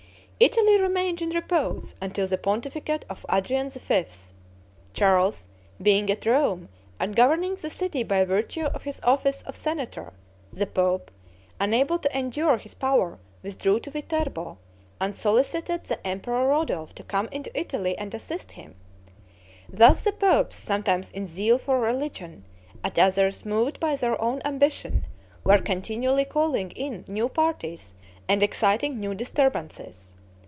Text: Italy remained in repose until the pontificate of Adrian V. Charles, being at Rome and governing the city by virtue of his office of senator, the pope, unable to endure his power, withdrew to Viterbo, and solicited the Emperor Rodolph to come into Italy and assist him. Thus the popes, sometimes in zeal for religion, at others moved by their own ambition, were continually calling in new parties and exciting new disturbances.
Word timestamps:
Italy 0.41 0.81
remained 0.81 1.21
in 1.21 1.29
repose 1.29 1.93
until 2.01 2.25
the 2.25 2.35
pontificate 2.35 3.05
of 3.11 3.27
Adrian 3.31 3.69
V. 3.69 4.05
Charles, 4.91 5.47
being 5.79 6.09
at 6.09 6.25
Rome 6.25 6.67
and 6.99 7.15
governing 7.15 7.53
the 7.57 7.69
city 7.69 8.01
by 8.01 8.25
virtue 8.25 8.63
of 8.65 8.81
his 8.81 8.99
office 9.03 9.43
of 9.43 9.55
senator, 9.55 10.13
the 10.51 10.65
pope, 10.65 11.11
unable 11.59 11.99
to 11.99 12.17
endure 12.17 12.57
his 12.57 12.73
power, 12.73 13.19
withdrew 13.43 13.81
to 13.81 13.91
Viterbo, 13.91 14.57
and 14.99 15.15
solicited 15.15 15.83
the 15.83 16.07
Emperor 16.07 16.47
Rodolph 16.47 16.95
to 16.95 17.03
come 17.03 17.29
into 17.31 17.55
Italy 17.55 17.95
and 17.99 18.11
assist 18.11 18.53
him. 18.53 18.73
Thus 19.69 20.03
the 20.05 20.11
popes, 20.11 20.55
sometimes 20.55 21.11
in 21.11 21.27
zeal 21.27 21.59
for 21.59 21.79
religion, 21.79 22.45
at 22.83 22.97
others 22.97 23.45
moved 23.45 23.79
by 23.79 23.95
their 23.95 24.19
own 24.19 24.41
ambition, 24.43 25.05
were 25.43 25.59
continually 25.61 26.25
calling 26.25 26.71
in 26.71 27.05
new 27.07 27.29
parties 27.29 27.93
and 28.27 28.41
exciting 28.41 28.99
new 28.99 29.13
disturbances. 29.13 30.15